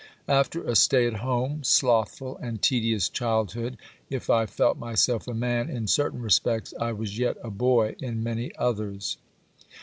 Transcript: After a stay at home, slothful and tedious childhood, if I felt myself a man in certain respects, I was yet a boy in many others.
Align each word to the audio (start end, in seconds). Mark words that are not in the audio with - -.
After 0.29 0.63
a 0.63 0.75
stay 0.75 1.05
at 1.05 1.17
home, 1.17 1.63
slothful 1.63 2.35
and 2.37 2.59
tedious 2.59 3.07
childhood, 3.07 3.77
if 4.09 4.31
I 4.31 4.47
felt 4.47 4.79
myself 4.79 5.27
a 5.27 5.33
man 5.35 5.69
in 5.69 5.85
certain 5.85 6.23
respects, 6.23 6.73
I 6.79 6.91
was 6.91 7.19
yet 7.19 7.37
a 7.43 7.51
boy 7.51 7.95
in 7.99 8.23
many 8.23 8.51
others. 8.55 9.17